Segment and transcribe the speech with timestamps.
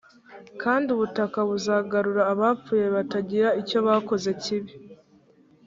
[0.61, 4.71] kandi ubutaka buzagarura abapfuye batagira icyo bakoze kibi